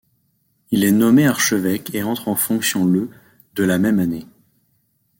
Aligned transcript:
Il 0.71 0.83
est 0.83 0.91
nommé 0.91 1.27
archevêque 1.27 1.93
et 1.93 2.01
entre 2.01 2.27
en 2.27 2.35
fonction 2.35 2.85
le 2.85 3.11
de 3.53 3.63
la 3.63 3.77
même 3.77 3.99
année. 3.99 4.25